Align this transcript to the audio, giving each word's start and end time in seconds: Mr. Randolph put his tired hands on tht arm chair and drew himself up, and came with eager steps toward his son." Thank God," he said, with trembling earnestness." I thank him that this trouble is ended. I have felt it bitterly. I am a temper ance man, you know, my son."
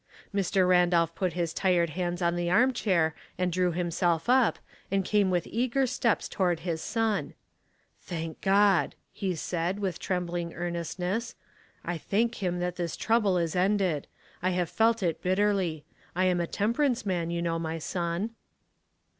Mr. 0.33 0.67
Randolph 0.67 1.13
put 1.13 1.33
his 1.33 1.53
tired 1.53 1.91
hands 1.91 2.23
on 2.23 2.35
tht 2.35 2.49
arm 2.49 2.73
chair 2.73 3.13
and 3.37 3.51
drew 3.51 3.71
himself 3.71 4.27
up, 4.27 4.57
and 4.89 5.05
came 5.05 5.29
with 5.29 5.45
eager 5.45 5.85
steps 5.85 6.27
toward 6.27 6.61
his 6.61 6.81
son." 6.81 7.35
Thank 8.09 8.41
God," 8.41 8.95
he 9.13 9.35
said, 9.35 9.77
with 9.77 9.99
trembling 9.99 10.55
earnestness." 10.55 11.35
I 11.85 11.99
thank 11.99 12.41
him 12.41 12.57
that 12.57 12.77
this 12.77 12.97
trouble 12.97 13.37
is 13.37 13.55
ended. 13.55 14.07
I 14.41 14.49
have 14.49 14.71
felt 14.71 15.03
it 15.03 15.21
bitterly. 15.21 15.85
I 16.15 16.25
am 16.25 16.39
a 16.41 16.47
temper 16.47 16.81
ance 16.81 17.05
man, 17.05 17.29
you 17.29 17.43
know, 17.43 17.59
my 17.59 17.77
son." 17.77 18.31